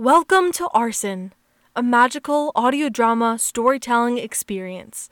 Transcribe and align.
Welcome 0.00 0.52
to 0.52 0.68
Arsen, 0.72 1.32
a 1.74 1.82
magical 1.82 2.52
audio 2.54 2.88
drama 2.88 3.36
storytelling 3.36 4.16
experience. 4.16 5.08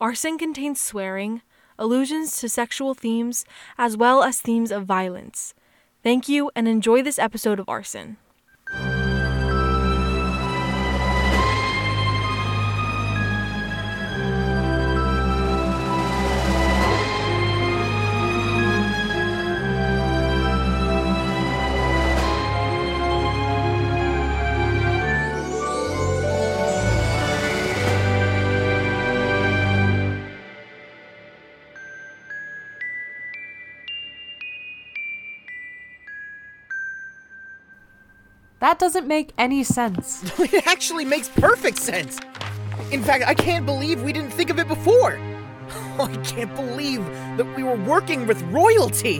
Arsen 0.00 0.38
contains 0.38 0.80
swearing, 0.80 1.42
allusions 1.80 2.36
to 2.36 2.48
sexual 2.48 2.94
themes, 2.94 3.44
as 3.76 3.96
well 3.96 4.22
as 4.22 4.38
themes 4.38 4.70
of 4.70 4.84
violence. 4.84 5.52
Thank 6.04 6.28
you 6.28 6.48
and 6.54 6.68
enjoy 6.68 7.02
this 7.02 7.18
episode 7.18 7.58
of 7.58 7.66
Arsen. 7.66 8.18
That 38.64 38.78
doesn't 38.78 39.06
make 39.06 39.34
any 39.36 39.62
sense. 39.62 40.22
It 40.40 40.66
actually 40.66 41.04
makes 41.04 41.28
perfect 41.28 41.76
sense. 41.76 42.18
In 42.90 43.02
fact, 43.02 43.22
I 43.26 43.34
can't 43.34 43.66
believe 43.66 44.02
we 44.02 44.10
didn't 44.10 44.30
think 44.30 44.48
of 44.48 44.58
it 44.58 44.66
before. 44.68 45.18
Oh, 45.98 46.08
I 46.10 46.16
can't 46.24 46.54
believe 46.56 47.04
that 47.36 47.44
we 47.56 47.62
were 47.62 47.76
working 47.76 48.26
with 48.26 48.40
royalty. 48.44 49.18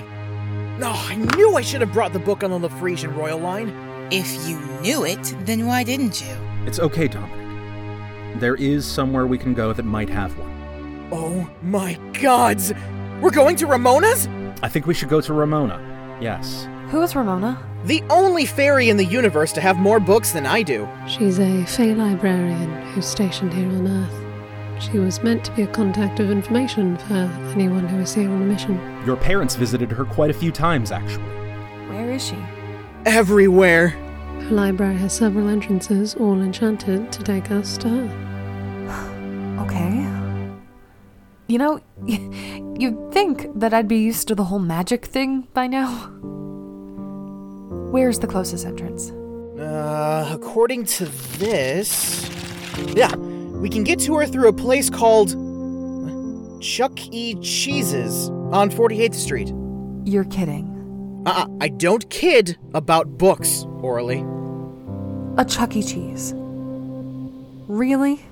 No, 0.78 0.92
I 0.94 1.16
knew 1.36 1.56
I 1.56 1.60
should 1.60 1.82
have 1.82 1.92
brought 1.92 2.14
the 2.14 2.18
book 2.18 2.42
on 2.42 2.62
the 2.62 2.70
Frisian 2.70 3.14
royal 3.14 3.38
line. 3.38 3.68
If 4.10 4.48
you 4.48 4.58
knew 4.80 5.04
it, 5.04 5.22
then 5.40 5.66
why 5.66 5.84
didn't 5.84 6.22
you? 6.22 6.34
It's 6.64 6.80
okay, 6.80 7.06
Dominic. 7.06 8.40
There 8.40 8.54
is 8.54 8.86
somewhere 8.86 9.26
we 9.26 9.36
can 9.36 9.52
go 9.52 9.74
that 9.74 9.84
might 9.84 10.08
have 10.08 10.32
one. 10.38 11.08
Oh 11.12 11.50
my 11.60 11.98
gods! 12.22 12.72
We're 13.20 13.30
going 13.42 13.56
to 13.56 13.66
Ramona's? 13.66 14.26
I 14.62 14.70
think 14.70 14.86
we 14.86 14.94
should 14.94 15.10
go 15.10 15.20
to 15.20 15.34
Ramona. 15.34 15.76
Yes. 16.18 16.66
Who 16.88 17.02
is 17.02 17.14
Ramona? 17.14 17.73
The 17.84 18.02
only 18.08 18.46
fairy 18.46 18.88
in 18.88 18.96
the 18.96 19.04
universe 19.04 19.52
to 19.52 19.60
have 19.60 19.76
more 19.76 20.00
books 20.00 20.32
than 20.32 20.46
I 20.46 20.62
do. 20.62 20.88
She's 21.06 21.38
a 21.38 21.66
Fey 21.66 21.94
librarian 21.94 22.80
who's 22.92 23.04
stationed 23.04 23.52
here 23.52 23.68
on 23.68 23.86
Earth. 23.86 24.82
She 24.82 24.98
was 24.98 25.22
meant 25.22 25.44
to 25.44 25.52
be 25.52 25.62
a 25.62 25.66
contact 25.66 26.18
of 26.18 26.30
information 26.30 26.96
for 26.96 27.30
anyone 27.52 27.86
who 27.86 27.98
is 27.98 28.14
here 28.14 28.30
on 28.30 28.40
a 28.40 28.46
mission. 28.46 28.80
Your 29.04 29.16
parents 29.16 29.54
visited 29.54 29.92
her 29.92 30.06
quite 30.06 30.30
a 30.30 30.32
few 30.32 30.50
times, 30.50 30.92
actually. 30.92 31.26
Where 31.90 32.10
is 32.10 32.26
she? 32.26 32.38
Everywhere. 33.04 33.88
Her 33.88 34.50
library 34.50 34.96
has 34.96 35.12
several 35.12 35.48
entrances, 35.48 36.14
all 36.14 36.40
enchanted 36.40 37.12
to 37.12 37.22
take 37.22 37.50
us 37.50 37.76
to 37.78 37.88
her. 37.88 39.10
Okay. 39.64 40.10
You 41.46 41.58
know, 41.58 41.80
you'd 42.06 43.12
think 43.12 43.48
that 43.58 43.72
I'd 43.72 43.88
be 43.88 43.98
used 43.98 44.26
to 44.28 44.34
the 44.34 44.44
whole 44.44 44.58
magic 44.58 45.04
thing 45.04 45.46
by 45.54 45.66
now. 45.66 46.10
Where's 47.94 48.18
the 48.18 48.26
closest 48.26 48.66
entrance? 48.66 49.12
Uh, 49.56 50.28
according 50.32 50.84
to 50.86 51.04
this. 51.38 52.28
Yeah, 52.88 53.14
we 53.14 53.68
can 53.68 53.84
get 53.84 54.00
to 54.00 54.16
her 54.16 54.26
through 54.26 54.48
a 54.48 54.52
place 54.52 54.90
called. 54.90 55.28
Chuck 56.60 56.90
E. 57.12 57.36
Cheese's 57.36 58.30
on 58.50 58.68
48th 58.70 59.14
Street. 59.14 59.52
You're 60.04 60.24
kidding. 60.24 61.22
Uh, 61.24 61.46
I 61.60 61.68
don't 61.68 62.10
kid 62.10 62.58
about 62.74 63.16
books, 63.16 63.64
Orly. 63.80 64.24
A 65.38 65.44
Chuck 65.44 65.76
E. 65.76 65.82
Cheese. 65.84 66.32
Really? 67.68 68.24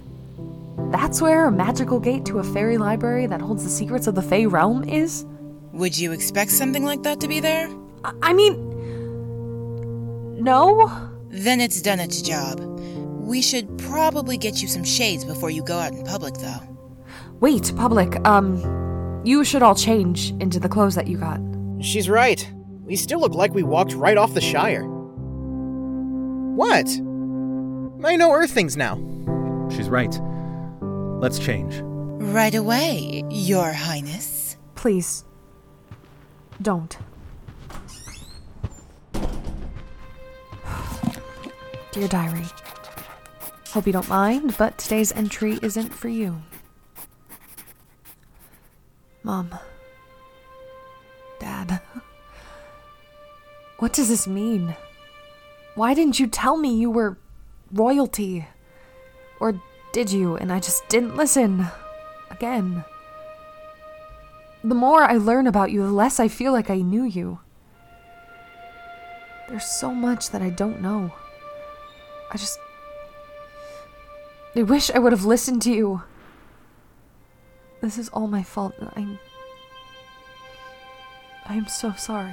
That's 0.90 1.22
where 1.22 1.46
a 1.46 1.52
magical 1.52 2.00
gate 2.00 2.26
to 2.26 2.40
a 2.40 2.42
fairy 2.42 2.78
library 2.78 3.26
that 3.26 3.40
holds 3.40 3.62
the 3.62 3.70
secrets 3.70 4.08
of 4.08 4.16
the 4.16 4.22
Fey 4.22 4.44
realm 4.44 4.82
is? 4.82 5.24
Would 5.72 5.96
you 5.96 6.10
expect 6.10 6.50
something 6.50 6.84
like 6.84 7.04
that 7.04 7.20
to 7.20 7.28
be 7.28 7.38
there? 7.38 7.70
I, 8.02 8.12
I 8.22 8.32
mean. 8.32 8.71
No? 10.42 10.90
Then 11.28 11.60
it's 11.60 11.80
done 11.80 12.00
its 12.00 12.20
job. 12.20 12.58
We 12.60 13.40
should 13.40 13.78
probably 13.78 14.36
get 14.36 14.60
you 14.60 14.66
some 14.66 14.82
shades 14.82 15.24
before 15.24 15.50
you 15.50 15.62
go 15.62 15.78
out 15.78 15.92
in 15.92 16.02
public, 16.04 16.34
though. 16.34 16.60
Wait, 17.38 17.72
public, 17.76 18.16
um. 18.26 18.60
You 19.24 19.44
should 19.44 19.62
all 19.62 19.76
change 19.76 20.32
into 20.40 20.58
the 20.58 20.68
clothes 20.68 20.96
that 20.96 21.06
you 21.06 21.16
got. 21.16 21.40
She's 21.80 22.08
right. 22.10 22.44
We 22.80 22.96
still 22.96 23.20
look 23.20 23.34
like 23.34 23.54
we 23.54 23.62
walked 23.62 23.92
right 23.94 24.16
off 24.16 24.34
the 24.34 24.40
Shire. 24.40 24.82
What? 26.56 26.88
I 28.04 28.16
know 28.16 28.32
Earth 28.32 28.50
things 28.50 28.76
now. 28.76 28.96
She's 29.70 29.88
right. 29.88 30.12
Let's 31.20 31.38
change. 31.38 31.80
Right 31.84 32.56
away, 32.56 33.22
Your 33.30 33.72
Highness. 33.72 34.56
Please. 34.74 35.24
Don't. 36.60 36.98
Dear 41.92 42.08
Diary, 42.08 42.46
Hope 43.72 43.86
you 43.86 43.92
don't 43.92 44.08
mind, 44.08 44.54
but 44.58 44.76
today's 44.78 45.12
entry 45.12 45.58
isn't 45.62 45.94
for 45.94 46.08
you. 46.08 46.42
Mom. 49.22 49.54
Dad. 51.38 51.80
What 53.78 53.92
does 53.92 54.08
this 54.08 54.26
mean? 54.26 54.74
Why 55.74 55.92
didn't 55.92 56.18
you 56.18 56.26
tell 56.26 56.56
me 56.56 56.74
you 56.74 56.90
were 56.90 57.18
royalty? 57.72 58.46
Or 59.40 59.60
did 59.92 60.10
you 60.10 60.36
and 60.36 60.52
I 60.52 60.60
just 60.60 60.88
didn't 60.88 61.16
listen? 61.16 61.66
Again. 62.30 62.84
The 64.64 64.74
more 64.74 65.02
I 65.02 65.16
learn 65.16 65.46
about 65.46 65.70
you, 65.70 65.82
the 65.82 65.92
less 65.92 66.20
I 66.20 66.28
feel 66.28 66.52
like 66.52 66.70
I 66.70 66.76
knew 66.76 67.04
you. 67.04 67.40
There's 69.48 69.64
so 69.66 69.94
much 69.94 70.30
that 70.30 70.40
I 70.40 70.50
don't 70.50 70.80
know. 70.80 71.12
I 72.32 72.38
just. 72.38 72.58
I 74.56 74.62
wish 74.62 74.90
I 74.90 74.98
would 74.98 75.12
have 75.12 75.26
listened 75.26 75.60
to 75.62 75.70
you. 75.70 76.02
This 77.82 77.98
is 77.98 78.08
all 78.08 78.26
my 78.26 78.42
fault. 78.42 78.74
I'm. 78.96 79.18
I 81.44 81.54
am 81.56 81.66
so 81.66 81.92
sorry. 81.92 82.32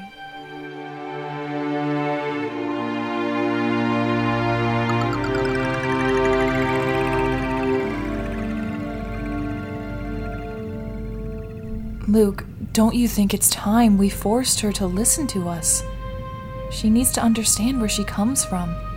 Luke, 12.08 12.46
don't 12.72 12.96
you 12.96 13.08
think 13.08 13.34
it's 13.34 13.50
time 13.50 13.98
we 13.98 14.10
forced 14.10 14.62
her 14.62 14.72
to 14.72 14.88
listen 14.88 15.28
to 15.28 15.50
us? 15.50 15.84
She 16.72 16.90
needs 16.90 17.12
to 17.14 17.22
understand 17.22 17.80
where 17.80 17.90
she 17.90 18.06
comes 18.06 18.46
from. 18.46 18.89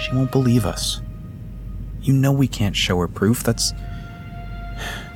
She 0.00 0.14
won't 0.14 0.32
believe 0.32 0.66
us. 0.66 1.00
You 2.00 2.12
know 2.12 2.32
we 2.32 2.48
can't 2.48 2.76
show 2.76 2.98
her 2.98 3.08
proof. 3.08 3.42
That's. 3.42 3.72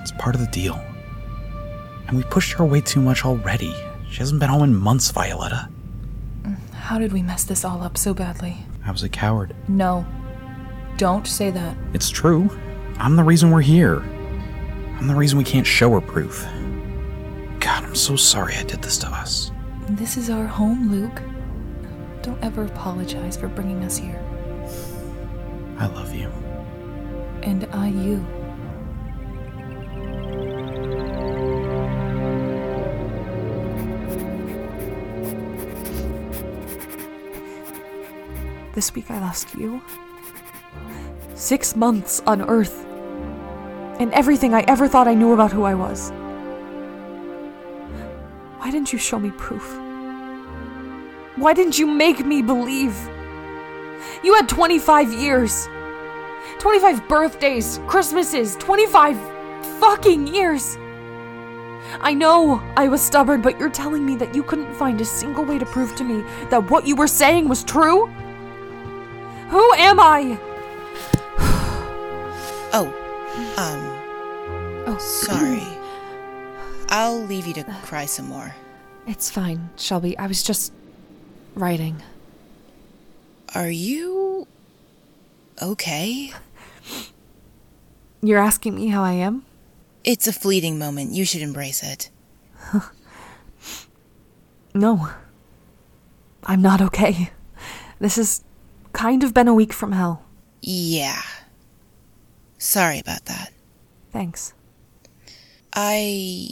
It's 0.00 0.12
part 0.12 0.34
of 0.34 0.40
the 0.40 0.46
deal. 0.46 0.80
And 2.06 2.16
we 2.16 2.22
pushed 2.24 2.52
her 2.54 2.64
away 2.64 2.80
too 2.80 3.00
much 3.00 3.24
already. 3.24 3.74
She 4.10 4.18
hasn't 4.18 4.40
been 4.40 4.48
home 4.48 4.62
in 4.62 4.74
months, 4.74 5.10
Violetta. 5.10 5.68
How 6.72 6.98
did 6.98 7.12
we 7.12 7.20
mess 7.20 7.44
this 7.44 7.64
all 7.64 7.82
up 7.82 7.98
so 7.98 8.14
badly? 8.14 8.56
I 8.86 8.90
was 8.90 9.02
a 9.02 9.08
coward. 9.10 9.54
No. 9.68 10.06
Don't 10.96 11.26
say 11.26 11.50
that. 11.50 11.76
It's 11.92 12.08
true. 12.08 12.48
I'm 12.96 13.16
the 13.16 13.24
reason 13.24 13.50
we're 13.50 13.60
here. 13.60 14.00
I'm 14.98 15.06
the 15.06 15.14
reason 15.14 15.36
we 15.36 15.44
can't 15.44 15.66
show 15.66 15.90
her 15.90 16.00
proof. 16.00 16.44
God, 17.60 17.84
I'm 17.84 17.94
so 17.94 18.16
sorry 18.16 18.54
I 18.56 18.62
did 18.62 18.80
this 18.82 18.96
to 18.98 19.08
us. 19.08 19.52
This 19.90 20.16
is 20.16 20.30
our 20.30 20.46
home, 20.46 20.90
Luke. 20.90 21.22
Don't 22.22 22.42
ever 22.42 22.64
apologize 22.64 23.36
for 23.36 23.48
bringing 23.48 23.84
us 23.84 23.98
here. 23.98 24.20
I 25.78 25.86
love 25.86 26.12
you. 26.12 26.28
And 27.42 27.68
I 27.72 27.88
you. 27.88 28.26
This 38.74 38.92
week 38.92 39.08
I 39.08 39.20
lost 39.20 39.54
you. 39.54 39.80
Six 41.34 41.76
months 41.76 42.20
on 42.26 42.42
Earth. 42.42 42.84
And 44.00 44.12
everything 44.12 44.54
I 44.54 44.64
ever 44.66 44.88
thought 44.88 45.06
I 45.06 45.14
knew 45.14 45.32
about 45.32 45.52
who 45.52 45.62
I 45.62 45.74
was. 45.74 46.10
Why 48.58 48.72
didn't 48.72 48.92
you 48.92 48.98
show 48.98 49.20
me 49.20 49.30
proof? 49.30 49.78
Why 51.36 51.54
didn't 51.54 51.78
you 51.78 51.86
make 51.86 52.26
me 52.26 52.42
believe? 52.42 52.96
You 54.22 54.34
had 54.34 54.48
25 54.48 55.12
years. 55.12 55.68
25 56.58 57.08
birthdays, 57.08 57.80
Christmases, 57.86 58.56
25 58.56 59.16
fucking 59.78 60.26
years. 60.26 60.76
I 62.00 62.14
know 62.14 62.60
I 62.76 62.88
was 62.88 63.00
stubborn, 63.00 63.40
but 63.40 63.58
you're 63.58 63.70
telling 63.70 64.04
me 64.04 64.16
that 64.16 64.34
you 64.34 64.42
couldn't 64.42 64.74
find 64.74 65.00
a 65.00 65.04
single 65.04 65.44
way 65.44 65.58
to 65.58 65.66
prove 65.66 65.94
to 65.96 66.04
me 66.04 66.22
that 66.50 66.70
what 66.70 66.86
you 66.86 66.96
were 66.96 67.06
saying 67.06 67.48
was 67.48 67.64
true? 67.64 68.06
Who 69.50 69.72
am 69.74 70.00
I? 70.00 70.38
Oh, 72.70 72.86
um, 73.56 73.98
Oh, 74.88 74.96
sorry. 74.96 75.66
I'll 76.88 77.20
leave 77.20 77.46
you 77.46 77.52
to 77.54 77.64
cry 77.82 78.06
some 78.06 78.26
more. 78.26 78.54
It's 79.06 79.30
fine, 79.30 79.68
Shelby. 79.76 80.16
I 80.16 80.26
was 80.26 80.42
just 80.42 80.72
writing. 81.54 82.02
Are 83.54 83.70
you. 83.70 84.46
okay? 85.60 86.32
You're 88.22 88.38
asking 88.38 88.74
me 88.74 88.88
how 88.88 89.02
I 89.02 89.12
am? 89.12 89.44
It's 90.04 90.26
a 90.26 90.32
fleeting 90.32 90.78
moment. 90.78 91.12
You 91.12 91.24
should 91.24 91.42
embrace 91.42 91.82
it. 91.82 92.10
No. 94.74 95.08
I'm 96.44 96.62
not 96.62 96.80
okay. 96.80 97.30
This 97.98 98.14
has 98.14 98.44
kind 98.92 99.24
of 99.24 99.34
been 99.34 99.48
a 99.48 99.54
week 99.54 99.72
from 99.72 99.90
hell. 99.90 100.22
Yeah. 100.62 101.20
Sorry 102.58 103.00
about 103.00 103.24
that. 103.24 103.52
Thanks. 104.12 104.52
I 105.74 106.50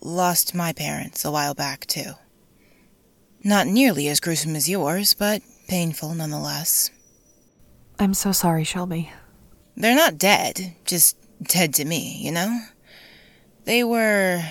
lost 0.00 0.54
my 0.54 0.72
parents 0.72 1.26
a 1.26 1.30
while 1.30 1.52
back, 1.54 1.84
too. 1.86 2.12
Not 3.44 3.66
nearly 3.66 4.08
as 4.08 4.18
gruesome 4.18 4.56
as 4.56 4.68
yours, 4.68 5.12
but 5.12 5.42
painful 5.72 6.14
nonetheless. 6.14 6.90
I'm 7.98 8.12
so 8.12 8.30
sorry, 8.30 8.62
Shelby. 8.62 9.10
They're 9.74 9.96
not 9.96 10.18
dead, 10.18 10.74
just 10.84 11.16
dead 11.42 11.72
to 11.76 11.86
me, 11.86 12.18
you 12.20 12.30
know? 12.30 12.60
They 13.64 13.82
were 13.82 14.42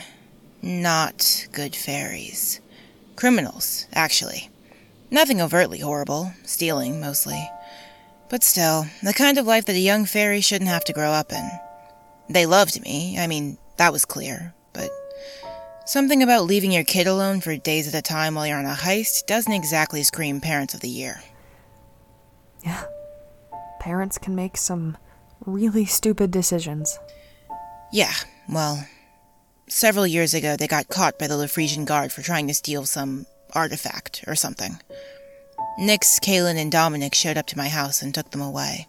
not 0.64 1.48
good 1.52 1.76
fairies. 1.76 2.60
Criminals, 3.16 3.86
actually. 3.94 4.50
Nothing 5.12 5.40
overtly 5.40 5.78
horrible, 5.82 6.34
stealing 6.44 7.00
mostly. 7.00 7.48
But 8.28 8.44
still, 8.44 8.88
the 9.04 9.14
kind 9.14 9.38
of 9.38 9.46
life 9.46 9.66
that 9.66 9.76
a 9.76 9.80
young 9.80 10.06
fairy 10.08 10.42
shouldn't 10.42 10.72
have 10.72 10.86
to 10.86 10.94
grow 10.94 11.12
up 11.12 11.32
in. 11.32 11.48
They 12.32 12.48
loved 12.48 12.82
me, 12.82 13.20
I 13.20 13.28
mean, 13.28 13.60
that 13.78 13.94
was 13.94 14.06
clear, 14.06 14.56
something 15.86 16.24
about 16.24 16.46
leaving 16.46 16.72
your 16.72 16.84
kid 16.84 17.08
alone 17.08 17.42
for 17.42 17.56
days 17.58 17.88
at 17.88 17.98
a 17.98 18.02
time 18.02 18.36
while 18.36 18.48
you're 18.48 18.58
on 18.58 18.66
a 18.66 18.70
heist 18.70 19.26
doesn't 19.26 19.54
exactly 19.54 20.04
scream 20.04 20.42
Parents 20.42 20.74
of 20.74 20.82
the 20.82 20.90
Year. 20.90 21.22
Yeah. 22.64 22.84
Parents 23.80 24.18
can 24.18 24.36
make 24.36 24.58
some 24.58 24.98
really 25.46 25.86
stupid 25.86 26.32
decisions. 26.32 27.00
Yeah, 27.92 28.14
well, 28.48 28.86
several 29.68 30.06
years 30.06 30.34
ago 30.34 30.56
they 30.56 30.68
got 30.68 30.88
caught 30.88 31.18
by 31.18 31.28
the 31.28 31.36
Lafresian 31.36 31.86
Guard 31.86 32.12
for 32.12 32.22
trying 32.22 32.48
to 32.48 32.54
steal 32.54 32.86
some 32.86 33.26
artifact 33.54 34.24
or 34.28 34.36
something. 34.36 34.80
Nix, 35.80 36.20
Kalen, 36.20 36.58
and 36.58 36.72
Dominic 36.72 37.16
showed 37.16 37.38
up 37.38 37.48
to 37.48 37.58
my 37.58 37.70
house 37.70 38.02
and 38.02 38.14
took 38.14 38.32
them 38.32 38.42
away. 38.42 38.88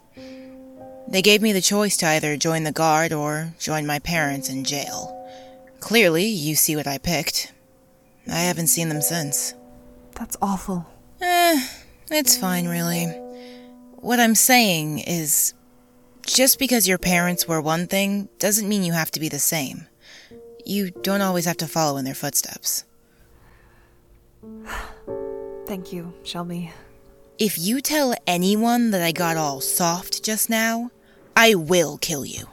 They 1.08 1.22
gave 1.22 1.42
me 1.42 1.52
the 1.52 1.60
choice 1.60 1.96
to 1.98 2.06
either 2.06 2.36
join 2.36 2.64
the 2.64 2.72
Guard 2.72 3.12
or 3.12 3.54
join 3.58 3.86
my 3.86 3.98
parents 3.98 4.48
in 4.48 4.64
jail. 4.64 5.21
Clearly, 5.82 6.26
you 6.26 6.54
see 6.54 6.76
what 6.76 6.86
I 6.86 6.98
picked. 6.98 7.52
I 8.28 8.38
haven't 8.38 8.68
seen 8.68 8.88
them 8.88 9.02
since. 9.02 9.52
That's 10.14 10.36
awful. 10.40 10.86
Eh, 11.20 11.66
it's 12.08 12.36
fine, 12.36 12.68
really. 12.68 13.06
What 13.96 14.20
I'm 14.20 14.36
saying 14.36 15.00
is 15.00 15.54
just 16.24 16.60
because 16.60 16.86
your 16.86 16.98
parents 16.98 17.48
were 17.48 17.60
one 17.60 17.88
thing 17.88 18.28
doesn't 18.38 18.68
mean 18.68 18.84
you 18.84 18.92
have 18.92 19.10
to 19.10 19.18
be 19.18 19.28
the 19.28 19.40
same. 19.40 19.88
You 20.64 20.92
don't 20.92 21.20
always 21.20 21.46
have 21.46 21.56
to 21.56 21.66
follow 21.66 21.96
in 21.96 22.04
their 22.04 22.14
footsteps. 22.14 22.84
Thank 25.66 25.92
you, 25.92 26.14
Shelby. 26.22 26.70
If 27.40 27.58
you 27.58 27.80
tell 27.80 28.14
anyone 28.24 28.92
that 28.92 29.02
I 29.02 29.10
got 29.10 29.36
all 29.36 29.60
soft 29.60 30.22
just 30.22 30.48
now, 30.48 30.92
I 31.34 31.56
will 31.56 31.98
kill 31.98 32.24
you. 32.24 32.46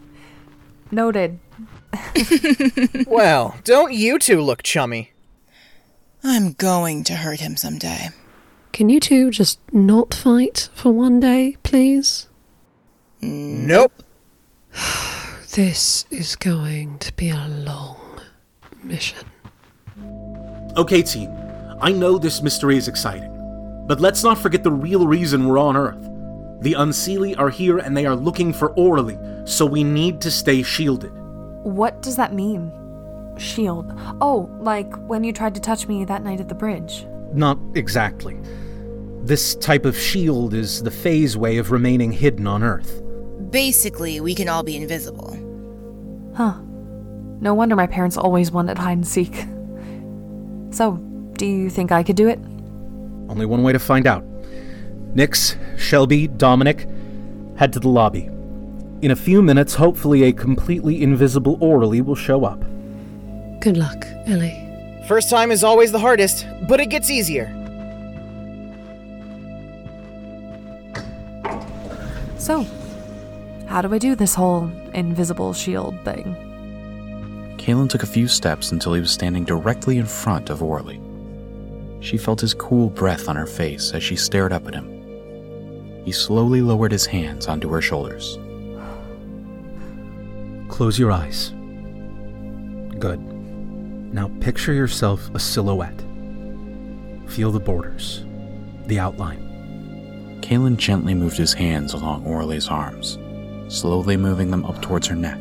Noted. 0.90 1.38
Well, 3.06 3.56
don't 3.64 3.92
you 3.92 4.18
two 4.18 4.40
look 4.40 4.62
chummy? 4.62 5.12
I'm 6.22 6.52
going 6.52 7.04
to 7.04 7.14
hurt 7.14 7.40
him 7.40 7.56
someday. 7.56 8.10
Can 8.72 8.88
you 8.88 9.00
two 9.00 9.30
just 9.30 9.58
not 9.72 10.14
fight 10.14 10.68
for 10.74 10.92
one 10.92 11.18
day, 11.20 11.56
please? 11.62 12.28
Nope. 13.20 13.92
This 15.52 16.04
is 16.12 16.36
going 16.36 17.00
to 17.00 17.12
be 17.14 17.30
a 17.30 17.48
long 17.48 18.20
mission. 18.84 19.26
Okay, 20.76 21.02
team. 21.02 21.36
I 21.80 21.90
know 21.90 22.18
this 22.18 22.40
mystery 22.40 22.76
is 22.76 22.86
exciting, 22.86 23.32
but 23.88 23.98
let's 23.98 24.22
not 24.22 24.38
forget 24.38 24.62
the 24.62 24.70
real 24.70 25.08
reason 25.08 25.48
we're 25.48 25.58
on 25.58 25.76
Earth. 25.76 26.00
The 26.62 26.74
Unseelie 26.74 27.36
are 27.36 27.50
here 27.50 27.78
and 27.78 27.96
they 27.96 28.06
are 28.06 28.14
looking 28.14 28.52
for 28.52 28.70
Orly, 28.74 29.18
so 29.44 29.66
we 29.66 29.82
need 29.82 30.20
to 30.20 30.30
stay 30.30 30.62
shielded. 30.62 31.12
What 31.62 32.02
does 32.02 32.16
that 32.16 32.34
mean? 32.34 32.72
Shield. 33.38 33.92
Oh, 34.20 34.50
like 34.60 34.94
when 35.08 35.24
you 35.24 35.32
tried 35.32 35.54
to 35.54 35.60
touch 35.60 35.86
me 35.88 36.04
that 36.04 36.22
night 36.22 36.40
at 36.40 36.48
the 36.48 36.54
bridge. 36.54 37.06
Not 37.32 37.58
exactly. 37.74 38.38
This 39.22 39.54
type 39.56 39.84
of 39.84 39.96
shield 39.96 40.54
is 40.54 40.82
the 40.82 40.90
phase 40.90 41.36
way 41.36 41.58
of 41.58 41.70
remaining 41.70 42.12
hidden 42.12 42.46
on 42.46 42.62
Earth. 42.62 43.02
Basically, 43.50 44.20
we 44.20 44.34
can 44.34 44.48
all 44.48 44.62
be 44.62 44.76
invisible. 44.76 45.36
Huh. 46.34 46.54
No 47.40 47.54
wonder 47.54 47.76
my 47.76 47.86
parents 47.86 48.16
always 48.16 48.50
wanted 48.50 48.78
hide 48.78 48.92
and 48.98 49.06
seek. 49.06 49.44
So, 50.70 50.92
do 51.36 51.46
you 51.46 51.70
think 51.70 51.92
I 51.92 52.02
could 52.02 52.16
do 52.16 52.28
it? 52.28 52.38
Only 53.28 53.46
one 53.46 53.62
way 53.62 53.72
to 53.72 53.78
find 53.78 54.06
out. 54.06 54.24
Nix, 55.14 55.56
Shelby, 55.76 56.28
Dominic, 56.28 56.86
head 57.56 57.72
to 57.72 57.80
the 57.80 57.88
lobby. 57.88 58.28
In 59.02 59.12
a 59.12 59.16
few 59.16 59.40
minutes, 59.40 59.74
hopefully, 59.74 60.24
a 60.24 60.32
completely 60.32 61.02
invisible 61.02 61.56
Orly 61.60 62.02
will 62.02 62.14
show 62.14 62.44
up. 62.44 62.60
Good 63.60 63.78
luck, 63.78 64.06
Ellie. 64.26 64.66
First 65.08 65.30
time 65.30 65.50
is 65.50 65.64
always 65.64 65.90
the 65.90 65.98
hardest, 65.98 66.46
but 66.68 66.80
it 66.80 66.90
gets 66.90 67.10
easier. 67.10 67.48
So, 72.36 72.66
how 73.66 73.80
do 73.80 73.92
I 73.94 73.98
do 73.98 74.14
this 74.14 74.34
whole 74.34 74.70
invisible 74.92 75.54
shield 75.54 75.94
thing? 76.04 76.36
Kalen 77.56 77.88
took 77.88 78.02
a 78.02 78.06
few 78.06 78.28
steps 78.28 78.70
until 78.72 78.92
he 78.92 79.00
was 79.00 79.10
standing 79.10 79.44
directly 79.44 79.96
in 79.96 80.06
front 80.06 80.50
of 80.50 80.62
Orly. 80.62 81.00
She 82.00 82.18
felt 82.18 82.40
his 82.40 82.52
cool 82.52 82.90
breath 82.90 83.28
on 83.28 83.36
her 83.36 83.46
face 83.46 83.92
as 83.92 84.02
she 84.02 84.16
stared 84.16 84.52
up 84.52 84.66
at 84.66 84.74
him. 84.74 86.02
He 86.04 86.12
slowly 86.12 86.60
lowered 86.60 86.92
his 86.92 87.06
hands 87.06 87.46
onto 87.46 87.70
her 87.70 87.80
shoulders. 87.80 88.38
Close 90.70 90.98
your 90.98 91.12
eyes. 91.12 91.50
Good. 92.98 93.20
Now 94.14 94.30
picture 94.40 94.72
yourself 94.72 95.28
a 95.34 95.38
silhouette. 95.38 96.00
Feel 97.26 97.52
the 97.52 97.60
borders, 97.60 98.24
the 98.86 98.98
outline. 98.98 100.38
Kalen 100.40 100.78
gently 100.78 101.14
moved 101.14 101.36
his 101.36 101.52
hands 101.52 101.92
along 101.92 102.24
Orly's 102.24 102.68
arms, 102.68 103.18
slowly 103.68 104.16
moving 104.16 104.50
them 104.50 104.64
up 104.64 104.80
towards 104.80 105.06
her 105.08 105.14
neck. 105.14 105.38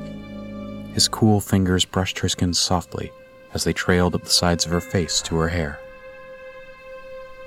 His 0.93 1.07
cool 1.07 1.39
fingers 1.39 1.85
brushed 1.85 2.19
her 2.19 2.27
skin 2.29 2.53
softly 2.53 3.11
as 3.53 3.63
they 3.63 3.71
trailed 3.71 4.15
up 4.15 4.23
the 4.23 4.29
sides 4.29 4.65
of 4.65 4.71
her 4.71 4.81
face 4.81 5.21
to 5.21 5.35
her 5.37 5.47
hair. 5.47 5.79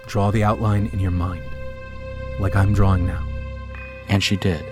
Draw 0.06 0.30
the 0.30 0.44
outline 0.44 0.88
in 0.92 0.98
your 0.98 1.10
mind, 1.10 1.44
like 2.40 2.56
I'm 2.56 2.72
drawing 2.72 3.06
now. 3.06 3.26
And 4.08 4.22
she 4.22 4.36
did. 4.36 4.64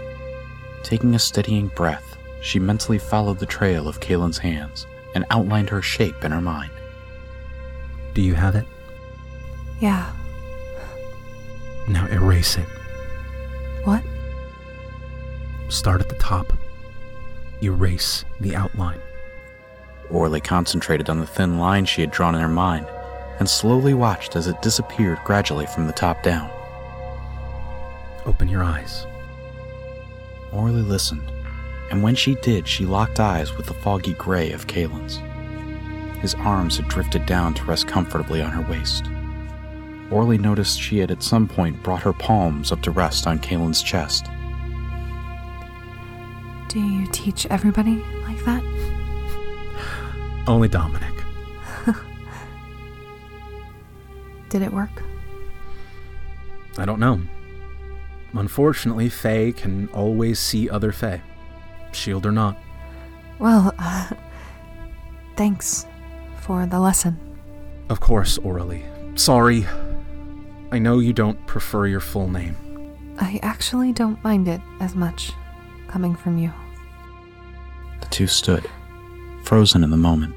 Taking 0.83 1.15
a 1.15 1.19
steadying 1.19 1.69
breath, 1.69 2.17
she 2.41 2.59
mentally 2.59 2.99
followed 2.99 3.39
the 3.39 3.47
trail 3.47 3.89
of 3.89 4.01
Kalen's 4.01 4.39
hands 4.39 4.87
and 5.15 5.25
outlined 5.31 5.71
her 5.71 5.83
shape 5.83 6.25
in 6.25 6.33
her 6.33 6.41
mind. 6.41 6.71
Do 8.15 8.23
you 8.23 8.35
have 8.35 8.55
it? 8.55 8.67
Yeah. 9.81 10.13
Now 11.89 12.07
erase 12.07 12.57
it. 12.57 12.67
What? 13.85 14.03
Start 15.69 16.01
at 16.01 16.09
the 16.09 16.17
top. 16.17 16.53
Erase 17.63 18.25
the 18.41 18.57
outline. 18.57 19.01
Orly 20.11 20.41
concentrated 20.41 21.09
on 21.09 21.21
the 21.21 21.27
thin 21.27 21.59
line 21.59 21.85
she 21.85 22.01
had 22.01 22.11
drawn 22.11 22.35
in 22.35 22.41
her 22.41 22.49
mind 22.49 22.87
and 23.39 23.49
slowly 23.49 23.95
watched 23.95 24.37
as 24.37 24.47
it 24.47 24.61
disappeared 24.61 25.19
gradually 25.25 25.67
from 25.67 25.87
the 25.87 25.93
top 25.93 26.23
down. 26.23 26.51
Open 28.27 28.49
your 28.49 28.63
eyes. 28.63 29.07
Orly 30.53 30.83
listened, 30.83 31.31
and 31.91 32.03
when 32.03 32.15
she 32.15 32.37
did, 32.37 32.67
she 32.69 32.87
locked 32.87 33.21
eyes 33.21 33.57
with 33.57 33.67
the 33.67 33.75
foggy 33.75 34.15
gray 34.15 34.53
of 34.53 34.67
Kalen's. 34.67 35.21
His 36.21 36.35
arms 36.35 36.77
had 36.77 36.89
drifted 36.89 37.27
down 37.27 37.55
to 37.55 37.65
rest 37.65 37.89
comfortably 37.89 38.41
on 38.43 38.51
her 38.51 38.71
waist. 38.71 39.05
Orly 40.11 40.39
noticed 40.39 40.81
she 40.81 40.99
had 40.99 41.11
at 41.11 41.23
some 41.23 41.49
point 41.49 41.83
brought 41.83 42.03
her 42.03 42.13
palms 42.13 42.73
up 42.73 42.83
to 42.83 42.91
rest 42.91 43.27
on 43.27 43.39
Kalen's 43.39 43.83
chest. 43.83 44.27
Do 46.69 46.81
you 46.81 47.07
teach 47.09 47.47
everybody 47.47 47.97
like 48.23 48.45
that? 48.45 48.63
Only 50.47 50.69
Dominic. 50.69 51.15
Did 54.49 54.63
it 54.63 54.73
work? 54.73 55.03
I 56.77 56.85
don't 56.85 57.01
know. 57.01 57.21
Unfortunately, 58.33 59.09
Fae 59.09 59.53
can 59.53 59.89
always 59.89 60.39
see 60.39 60.71
other 60.71 60.93
Fae, 60.93 61.21
shield 61.93 62.27
or 62.27 62.33
not. 62.33 62.57
Well, 63.39 63.75
uh, 63.79 64.11
thanks 65.37 65.87
for 66.41 66.67
the 66.67 66.79
lesson. 66.79 67.19
Of 67.89 68.01
course, 68.01 68.39
Orally. 68.39 68.85
Sorry. 69.15 69.67
I 70.73 70.79
know 70.79 70.99
you 70.99 71.13
don't 71.13 71.45
prefer 71.47 71.87
your 71.87 72.01
full 72.01 72.29
name. 72.29 72.57
I 73.19 73.41
actually 73.43 73.93
don't 73.93 74.23
mind 74.23 74.49
it 74.49 74.61
as 74.81 74.95
much 74.95 75.33
coming 75.89 76.15
from 76.15 76.39
you. 76.39 76.53
The 78.01 78.07
two 78.07 78.27
stood, 78.27 78.65
frozen 79.43 79.83
in 79.85 79.91
the 79.91 79.97
moment, 79.97 80.35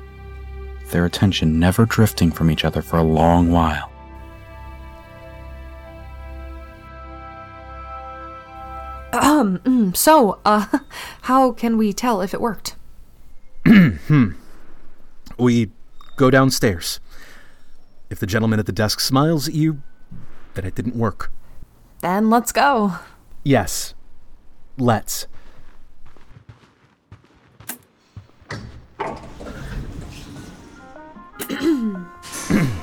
their 0.90 1.06
attention 1.06 1.60
never 1.60 1.86
drifting 1.86 2.32
from 2.32 2.50
each 2.52 2.66
other 2.66 2.82
for 2.82 2.98
a 2.98 3.04
long 3.04 3.52
while. 3.52 3.93
Um, 9.94 9.96
so, 9.96 10.40
uh, 10.44 10.80
how 11.24 11.52
can 11.52 11.78
we 11.78 11.94
tell 11.94 12.22
if 12.22 12.34
it 12.34 12.42
worked? 12.42 12.76
We 15.36 15.72
go 16.16 16.30
downstairs. 16.30 17.00
If 18.12 18.20
the 18.20 18.28
gentleman 18.28 18.60
at 18.60 18.68
the 18.68 18.72
desk 18.72 19.00
smiles 19.00 19.48
at 19.48 19.56
you, 19.56 19.82
then 20.54 20.64
it 20.64 20.76
didn't 20.76 20.96
work. 20.96 21.32
Then 22.02 22.30
let's 22.30 22.52
go. 22.52 22.98
Yes. 23.44 23.96
Let's. 24.78 25.26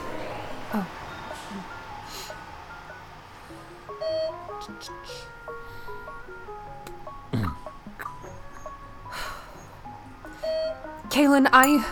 Kalen, 11.11 11.49
I. 11.52 11.85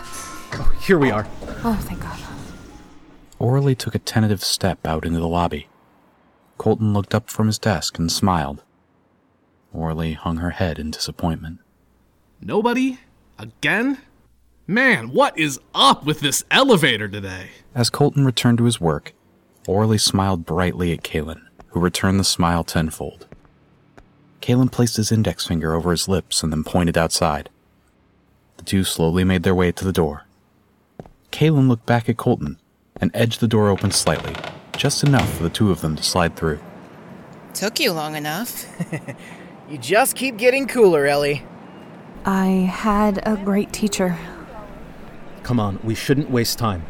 Oh, 0.53 0.71
here 0.81 0.97
we 0.97 1.11
are. 1.11 1.27
Oh, 1.63 1.77
thank 1.81 1.99
God. 2.01 2.19
Orally 3.37 3.75
took 3.75 3.93
a 3.93 3.99
tentative 3.99 4.43
step 4.43 4.85
out 4.87 5.05
into 5.05 5.19
the 5.19 5.27
lobby. 5.27 5.67
Colton 6.57 6.93
looked 6.93 7.13
up 7.13 7.29
from 7.29 7.47
his 7.47 7.59
desk 7.59 7.99
and 7.99 8.11
smiled. 8.11 8.63
Orally 9.73 10.13
hung 10.13 10.37
her 10.37 10.51
head 10.51 10.79
in 10.79 10.91
disappointment. 10.91 11.59
Nobody? 12.41 12.99
Again? 13.37 13.99
Man, 14.67 15.09
what 15.09 15.37
is 15.37 15.59
up 15.73 16.05
with 16.05 16.19
this 16.19 16.43
elevator 16.51 17.07
today? 17.07 17.49
As 17.75 17.89
Colton 17.89 18.25
returned 18.25 18.57
to 18.59 18.65
his 18.65 18.79
work, 18.81 19.13
Orally 19.67 19.97
smiled 19.97 20.45
brightly 20.45 20.91
at 20.93 21.03
Kalen, 21.03 21.41
who 21.69 21.79
returned 21.79 22.19
the 22.19 22.23
smile 22.23 22.63
tenfold. 22.63 23.27
Kalen 24.41 24.71
placed 24.71 24.97
his 24.97 25.11
index 25.11 25.45
finger 25.45 25.73
over 25.73 25.91
his 25.91 26.07
lips 26.07 26.41
and 26.41 26.51
then 26.51 26.63
pointed 26.63 26.97
outside. 26.97 27.49
The 28.59 28.65
two 28.65 28.83
slowly 28.83 29.23
made 29.23 29.43
their 29.43 29.55
way 29.55 29.71
to 29.71 29.85
the 29.85 29.93
door. 29.93 30.25
Kalen 31.31 31.69
looked 31.69 31.85
back 31.85 32.09
at 32.09 32.17
Colton 32.17 32.59
and 32.99 33.09
edged 33.13 33.39
the 33.39 33.47
door 33.47 33.69
open 33.69 33.91
slightly, 33.91 34.35
just 34.75 35.03
enough 35.03 35.33
for 35.33 35.43
the 35.43 35.49
two 35.49 35.71
of 35.71 35.79
them 35.79 35.95
to 35.95 36.03
slide 36.03 36.35
through. 36.35 36.59
Took 37.53 37.79
you 37.79 37.91
long 37.93 38.15
enough. 38.15 38.65
You 39.69 39.77
just 39.77 40.15
keep 40.15 40.37
getting 40.37 40.65
cooler, 40.65 41.05
Ellie. 41.05 41.43
I 42.25 42.47
had 42.47 43.21
a 43.23 43.37
great 43.37 43.71
teacher. 43.71 44.17
Come 45.43 45.59
on, 45.59 45.79
we 45.83 45.93
shouldn't 45.93 46.31
waste 46.31 46.57
time. 46.57 46.83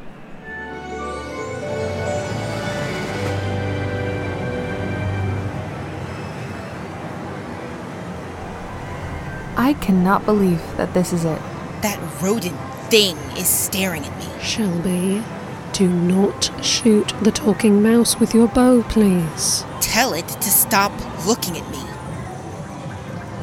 I 9.58 9.76
cannot 9.82 10.26
believe 10.26 10.62
that 10.78 10.94
this 10.94 11.12
is 11.12 11.26
it. 11.26 11.42
That 11.82 12.00
rodent 12.22 12.60
thing 12.90 13.16
is 13.38 13.48
staring 13.48 14.04
at 14.04 14.18
me. 14.18 14.44
Shelby, 14.44 15.24
do 15.72 15.88
not 15.88 16.52
shoot 16.64 17.14
the 17.22 17.32
talking 17.32 17.82
mouse 17.82 18.20
with 18.20 18.34
your 18.34 18.48
bow, 18.48 18.84
please. 18.84 19.64
Tell 19.80 20.14
it 20.14 20.28
to 20.28 20.50
stop 20.50 20.92
looking 21.26 21.58
at 21.58 21.70
me. 21.72 21.80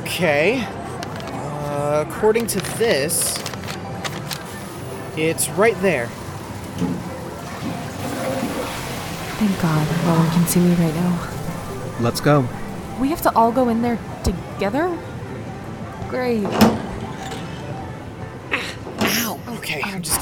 Okay. 0.00 0.66
Uh, 1.32 2.04
according 2.06 2.46
to 2.48 2.60
this, 2.76 3.38
it's 5.16 5.48
right 5.50 5.80
there. 5.80 6.08
Thank 9.38 9.60
God, 9.62 9.86
no 10.06 10.14
one 10.14 10.30
can 10.30 10.46
see 10.46 10.60
me 10.60 10.74
right 10.74 10.94
now. 10.94 11.30
Let's 12.00 12.20
go. 12.20 12.46
We 13.00 13.08
have 13.10 13.22
to 13.22 13.34
all 13.34 13.52
go 13.52 13.68
in 13.68 13.82
there 13.82 13.98
together? 14.24 14.98
Great. 16.08 16.75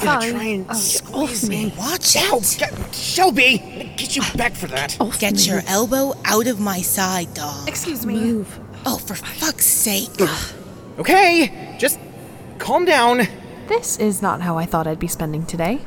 Sorry. 0.05 0.31
try 0.31 0.43
and 0.43 0.65
Oh, 0.69 0.73
squeeze 0.73 1.49
me. 1.49 1.73
Watch 1.77 2.15
oh, 2.17 2.35
out! 2.37 2.41
it. 2.55 2.59
get- 2.59 2.95
Shelby! 2.95 3.57
Get 3.97 4.15
you 4.15 4.21
ah, 4.25 4.31
back 4.37 4.53
for 4.53 4.67
that. 4.67 4.97
Get 5.19 5.45
your 5.47 5.61
elbow 5.67 6.13
out 6.25 6.47
of 6.47 6.59
my 6.59 6.81
side, 6.81 7.33
dog. 7.33 7.67
Excuse 7.67 8.05
me. 8.05 8.15
Move. 8.15 8.59
Oh, 8.85 8.97
for 8.97 9.15
fuck's 9.15 9.65
sake. 9.65 10.09
Okay, 10.99 11.75
just 11.79 11.99
calm 12.59 12.85
down. 12.85 13.21
This 13.67 13.97
is 13.97 14.21
not 14.21 14.41
how 14.41 14.57
I 14.57 14.65
thought 14.65 14.87
I'd 14.87 14.99
be 14.99 15.07
spending 15.07 15.45
today. 15.45 15.77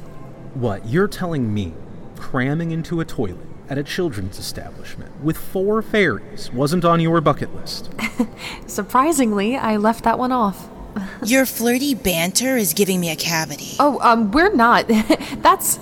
What, 0.55 0.87
you're 0.87 1.09
telling 1.09 1.53
me 1.55 1.73
cramming 2.17 2.73
into 2.73 3.01
a 3.01 3.05
toilet 3.05 3.47
at 3.71 3.79
a 3.79 3.83
children's 3.85 4.39
establishment 4.39 5.13
with 5.23 5.37
four 5.37 5.81
fairies 5.83 6.51
wasn't 6.53 6.85
on 6.85 7.01
your 7.01 7.21
bucket 7.21 7.55
list? 7.55 7.91
Surprisingly, 8.67 9.57
I 9.57 9.77
left 9.77 10.05
that 10.05 10.19
one 10.19 10.33
off. 10.33 10.69
Your 11.25 11.47
flirty 11.47 11.95
banter 11.95 12.57
is 12.57 12.75
giving 12.75 13.01
me 13.01 13.11
a 13.11 13.17
cavity. 13.17 13.77
Oh, 13.79 13.99
um, 14.01 14.31
we're 14.31 14.53
not. 14.55 14.87
That's. 15.39 15.79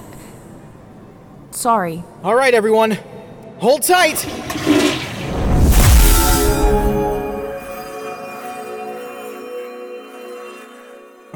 Sorry. 1.51 2.03
All 2.23 2.35
right, 2.35 2.55
everyone, 2.55 2.99
hold 3.59 3.83
tight. 3.83 4.25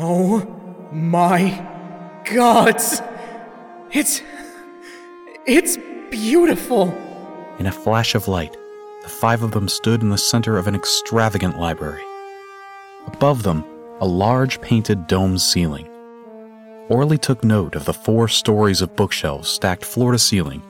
Oh 0.03 0.47
my 0.93 1.67
god! 2.25 2.77
It's. 3.93 4.23
It's 5.47 5.79
beautiful! 6.11 6.95
In 7.59 7.67
a 7.67 7.73
flash 7.73 8.15
of 8.15 8.29
light, 8.29 8.57
the 9.03 9.09
five 9.09 9.43
of 9.43 9.51
them 9.53 9.69
stood 9.69 10.03
in 10.03 10.11
the 10.11 10.19
center 10.19 10.57
of 10.57 10.67
an 10.67 10.75
extravagant 10.75 11.59
library. 11.59 12.03
Above 13.07 13.43
them, 13.43 13.65
a 14.01 14.07
large 14.07 14.63
painted 14.63 15.07
dome 15.07 15.37
ceiling. 15.37 15.87
Orly 16.89 17.19
took 17.19 17.45
note 17.45 17.75
of 17.75 17.85
the 17.85 17.93
four 17.93 18.29
stories 18.29 18.81
of 18.81 18.97
bookshelves 18.97 19.47
stacked 19.47 19.85
floor 19.85 20.13
to 20.13 20.19
ceiling 20.19 20.63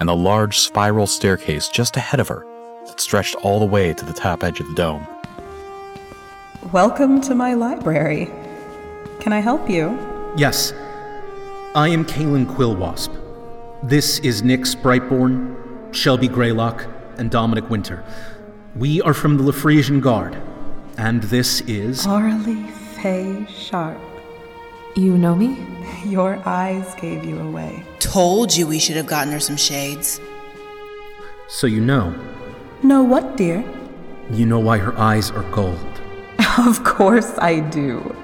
and 0.00 0.08
the 0.10 0.14
large 0.14 0.58
spiral 0.58 1.06
staircase 1.06 1.68
just 1.68 1.96
ahead 1.96 2.20
of 2.20 2.28
her 2.28 2.44
that 2.84 3.00
stretched 3.00 3.36
all 3.36 3.58
the 3.58 3.64
way 3.64 3.94
to 3.94 4.04
the 4.04 4.12
top 4.12 4.44
edge 4.44 4.60
of 4.60 4.68
the 4.68 4.74
dome. 4.74 5.06
Welcome 6.72 7.22
to 7.22 7.34
my 7.34 7.54
library. 7.54 8.30
Can 9.18 9.32
I 9.32 9.40
help 9.40 9.70
you? 9.70 9.98
Yes. 10.36 10.74
I 11.74 11.88
am 11.88 12.04
Kalen 12.04 12.44
Quillwasp. 12.54 13.18
This 13.82 14.18
is 14.18 14.42
Nyx 14.42 14.76
Brightborn, 14.76 15.94
Shelby 15.94 16.28
Greylock, 16.28 16.86
and 17.16 17.30
Dominic 17.30 17.70
Winter. 17.70 18.04
We 18.76 19.00
are 19.00 19.14
from 19.14 19.38
the 19.38 19.44
Lafresian 19.44 20.02
Guard, 20.02 20.36
and 20.96 21.22
this 21.24 21.60
is. 21.62 22.06
Orly 22.06 22.62
Faye 23.02 23.46
Sharp. 23.48 24.00
You 24.96 25.18
know 25.18 25.34
me? 25.34 25.58
Your 26.06 26.40
eyes 26.46 26.94
gave 26.94 27.24
you 27.24 27.40
away. 27.40 27.84
Told 27.98 28.54
you 28.54 28.66
we 28.66 28.78
should 28.78 28.96
have 28.96 29.06
gotten 29.06 29.32
her 29.32 29.40
some 29.40 29.56
shades. 29.56 30.20
So 31.48 31.66
you 31.66 31.80
know. 31.80 32.14
Know 32.82 33.02
what, 33.02 33.36
dear? 33.36 33.64
You 34.30 34.46
know 34.46 34.60
why 34.60 34.78
her 34.78 34.96
eyes 34.98 35.30
are 35.30 35.48
gold. 35.50 35.78
Of 36.58 36.84
course 36.84 37.36
I 37.38 37.58
do. 37.60 38.14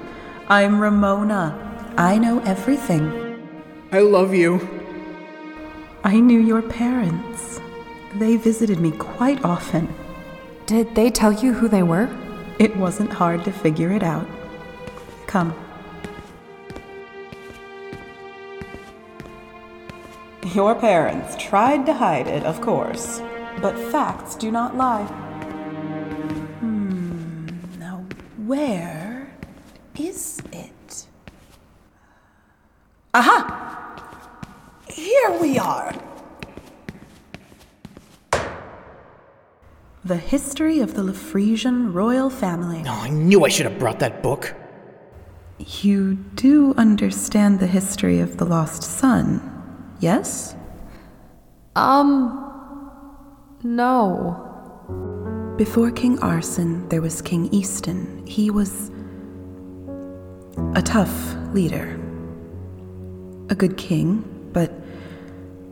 I'm 0.49 0.81
Ramona. 0.81 1.55
I 1.97 2.17
know 2.19 2.39
everything. 2.41 3.03
I 3.91 3.99
love 4.01 4.33
you. 4.33 4.61
I 6.05 6.21
knew 6.21 6.39
your 6.39 6.63
parents. 6.63 7.61
They 8.15 8.37
visited 8.37 8.79
me 8.79 8.93
quite 8.93 9.45
often. 9.45 9.93
Did 10.67 10.95
they 10.95 11.11
tell 11.11 11.33
you 11.33 11.53
who 11.53 11.67
they 11.69 11.83
were? 11.83 12.09
It 12.61 12.77
wasn't 12.77 13.11
hard 13.11 13.43
to 13.45 13.53
figure 13.53 13.91
it 13.91 14.03
out. 14.03 14.29
Come. 15.27 15.55
Your 20.53 20.75
parents 20.75 21.37
tried 21.39 21.87
to 21.87 21.95
hide 21.95 22.27
it, 22.27 22.45
of 22.45 22.61
course. 22.61 23.23
But 23.63 23.79
facts 23.91 24.35
do 24.35 24.51
not 24.51 24.77
lie. 24.77 25.05
Hmm, 26.61 27.47
now 27.79 28.05
where 28.45 29.33
is 29.99 30.43
it? 30.53 31.07
Aha! 33.15 33.97
Here 34.87 35.39
we 35.41 35.59
are. 35.59 35.95
The 40.11 40.17
History 40.17 40.81
of 40.81 40.95
the 40.95 41.03
Lafresian 41.03 41.95
Royal 41.95 42.31
Family. 42.31 42.83
Oh, 42.85 42.91
I 42.91 43.11
knew 43.11 43.45
I 43.45 43.49
should 43.49 43.67
have 43.67 43.79
brought 43.79 44.01
that 44.01 44.25
book. 44.25 44.57
You 45.59 46.15
do 46.35 46.75
understand 46.75 47.61
the 47.61 47.69
history 47.69 48.19
of 48.19 48.37
the 48.37 48.45
lost 48.45 48.83
son, 48.83 49.41
yes? 50.01 50.57
Um. 51.77 53.63
No. 53.63 55.55
Before 55.57 55.93
King 55.93 56.19
Arsen, 56.19 56.91
there 56.91 57.03
was 57.03 57.23
King 57.23 57.47
Easton. 57.55 58.27
He 58.27 58.51
was 58.51 58.91
a 60.75 60.83
tough 60.83 61.37
leader. 61.55 61.97
A 63.49 63.55
good 63.55 63.77
king, 63.77 64.25
but 64.53 64.73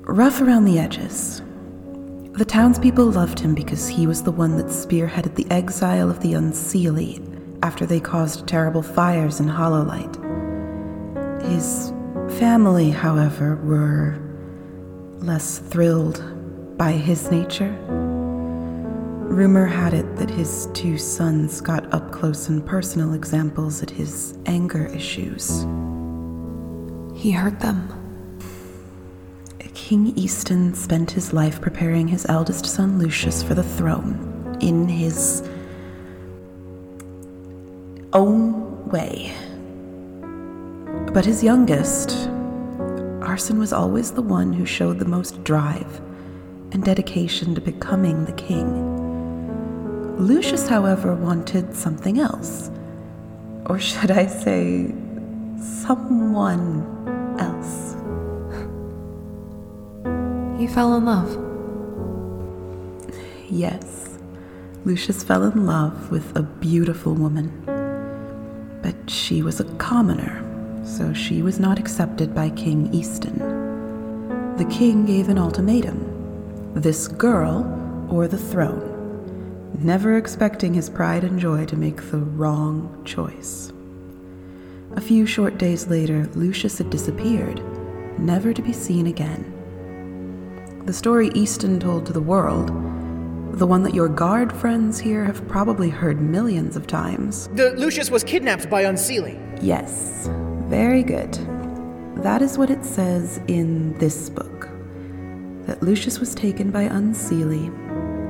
rough 0.02 0.40
around 0.40 0.64
the 0.64 0.78
edges. 0.78 1.42
The 2.38 2.44
townspeople 2.44 3.06
loved 3.06 3.40
him 3.40 3.52
because 3.52 3.88
he 3.88 4.06
was 4.06 4.22
the 4.22 4.30
one 4.30 4.56
that 4.58 4.66
spearheaded 4.66 5.34
the 5.34 5.50
exile 5.50 6.08
of 6.08 6.20
the 6.20 6.34
Unseelie 6.34 7.20
after 7.64 7.84
they 7.84 7.98
caused 7.98 8.46
terrible 8.46 8.80
fires 8.80 9.40
in 9.40 9.48
Hollowlight. 9.48 10.14
His 11.42 11.92
family, 12.38 12.90
however, 12.90 13.56
were 13.56 14.20
less 15.18 15.58
thrilled 15.58 16.78
by 16.78 16.92
his 16.92 17.28
nature. 17.28 17.76
Rumor 19.26 19.66
had 19.66 19.92
it 19.92 20.14
that 20.14 20.30
his 20.30 20.68
two 20.74 20.96
sons 20.96 21.60
got 21.60 21.92
up 21.92 22.12
close 22.12 22.48
and 22.48 22.64
personal 22.64 23.14
examples 23.14 23.82
at 23.82 23.90
his 23.90 24.38
anger 24.46 24.86
issues. 24.86 25.66
He 27.16 27.32
hurt 27.32 27.58
them. 27.58 27.97
King 29.78 30.12
Easton 30.16 30.74
spent 30.74 31.12
his 31.12 31.32
life 31.32 31.62
preparing 31.62 32.08
his 32.08 32.26
eldest 32.28 32.66
son 32.66 32.98
Lucius 32.98 33.42
for 33.42 33.54
the 33.54 33.62
throne 33.62 34.58
in 34.60 34.86
his 34.86 35.48
own 38.12 38.86
way. 38.90 39.32
But 41.14 41.24
his 41.24 41.42
youngest, 41.42 42.10
Arsen, 43.20 43.58
was 43.58 43.72
always 43.72 44.10
the 44.10 44.20
one 44.20 44.52
who 44.52 44.66
showed 44.66 44.98
the 44.98 45.06
most 45.06 45.42
drive 45.42 46.02
and 46.72 46.84
dedication 46.84 47.54
to 47.54 47.60
becoming 47.62 48.26
the 48.26 48.32
king. 48.32 48.68
Lucius, 50.18 50.68
however, 50.68 51.14
wanted 51.14 51.74
something 51.74 52.18
else. 52.18 52.70
Or 53.66 53.78
should 53.78 54.10
I 54.10 54.26
say, 54.26 54.92
someone 55.56 56.84
else. 57.38 57.87
He 60.58 60.66
fell 60.66 60.96
in 60.96 61.04
love. 61.04 61.30
Yes, 63.48 64.18
Lucius 64.84 65.22
fell 65.22 65.44
in 65.44 65.66
love 65.66 66.10
with 66.10 66.36
a 66.36 66.42
beautiful 66.42 67.14
woman. 67.14 67.52
But 68.82 69.08
she 69.08 69.40
was 69.42 69.60
a 69.60 69.64
commoner, 69.76 70.42
so 70.84 71.12
she 71.12 71.42
was 71.42 71.60
not 71.60 71.78
accepted 71.78 72.34
by 72.34 72.50
King 72.50 72.92
Easton. 72.92 73.38
The 74.56 74.64
king 74.64 75.06
gave 75.06 75.28
an 75.28 75.38
ultimatum 75.38 76.72
this 76.74 77.06
girl 77.06 77.64
or 78.10 78.26
the 78.26 78.38
throne, 78.38 79.74
never 79.78 80.16
expecting 80.16 80.74
his 80.74 80.90
pride 80.90 81.22
and 81.22 81.38
joy 81.38 81.66
to 81.66 81.76
make 81.76 82.10
the 82.10 82.18
wrong 82.18 83.02
choice. 83.04 83.72
A 84.96 85.00
few 85.00 85.24
short 85.24 85.58
days 85.58 85.86
later, 85.86 86.28
Lucius 86.34 86.78
had 86.78 86.90
disappeared, 86.90 87.62
never 88.18 88.52
to 88.52 88.62
be 88.62 88.72
seen 88.72 89.06
again. 89.06 89.57
The 90.88 90.94
story 90.94 91.30
Easton 91.34 91.78
told 91.78 92.06
to 92.06 92.14
the 92.14 92.22
world, 92.22 92.68
the 93.58 93.66
one 93.66 93.82
that 93.82 93.92
your 93.92 94.08
guard 94.08 94.50
friends 94.50 94.98
here 94.98 95.22
have 95.22 95.46
probably 95.46 95.90
heard 95.90 96.18
millions 96.18 96.76
of 96.76 96.86
times. 96.86 97.48
The 97.48 97.72
Lucius 97.72 98.10
was 98.10 98.24
kidnapped 98.24 98.70
by 98.70 98.84
Unseelie. 98.84 99.38
Yes, 99.60 100.30
very 100.70 101.02
good. 101.02 101.34
That 102.22 102.40
is 102.40 102.56
what 102.56 102.70
it 102.70 102.86
says 102.86 103.38
in 103.48 103.98
this 103.98 104.30
book. 104.30 104.70
That 105.66 105.82
Lucius 105.82 106.20
was 106.20 106.34
taken 106.34 106.70
by 106.70 106.88
Unseelie, 106.88 107.68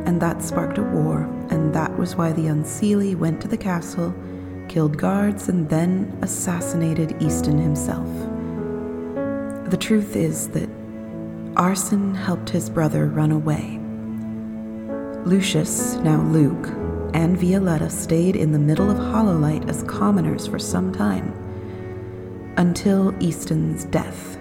and 0.04 0.20
that 0.20 0.42
sparked 0.42 0.78
a 0.78 0.82
war, 0.82 1.30
and 1.50 1.72
that 1.76 1.96
was 1.96 2.16
why 2.16 2.32
the 2.32 2.48
Unseelie 2.48 3.14
went 3.14 3.40
to 3.42 3.46
the 3.46 3.56
castle, 3.56 4.12
killed 4.68 4.98
guards, 4.98 5.48
and 5.48 5.68
then 5.68 6.18
assassinated 6.22 7.22
Easton 7.22 7.58
himself. 7.58 8.08
The 9.70 9.78
truth 9.78 10.16
is 10.16 10.48
that 10.48 10.68
Arsen 11.58 12.14
helped 12.14 12.50
his 12.50 12.70
brother 12.70 13.08
run 13.08 13.32
away. 13.32 13.80
Lucius, 15.28 15.96
now 15.96 16.22
Luke, 16.22 16.68
and 17.14 17.36
Violetta 17.36 17.90
stayed 17.90 18.36
in 18.36 18.52
the 18.52 18.58
middle 18.60 18.88
of 18.88 18.96
Hollowlight 18.96 19.68
as 19.68 19.82
commoners 19.82 20.46
for 20.46 20.60
some 20.60 20.92
time, 20.92 21.32
until 22.58 23.12
Easton's 23.20 23.86
death. 23.86 24.38